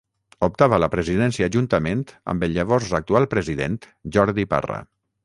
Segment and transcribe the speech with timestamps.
[0.45, 2.01] Optava a la presidència juntament
[2.33, 3.77] amb el llavors actual president
[4.17, 4.81] Jordi Parra.